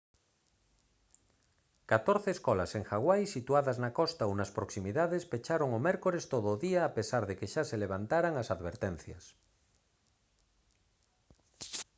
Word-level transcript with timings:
catorce 1.91 2.29
escolas 2.35 2.71
en 2.79 2.83
hawai 2.91 3.23
situadas 3.35 3.77
na 3.83 3.91
costa 3.99 4.23
ou 4.29 4.33
nas 4.39 4.53
proximidades 4.57 5.23
pecharon 5.31 5.69
o 5.77 5.83
mércores 5.87 6.27
todo 6.33 6.47
o 6.53 6.59
día 6.65 6.81
a 6.83 6.91
pesar 6.97 7.23
de 7.25 7.35
que 7.39 7.51
xa 7.53 7.63
se 7.69 7.81
levantaran 7.83 8.33
as 8.41 8.51
advertencias 8.55 9.23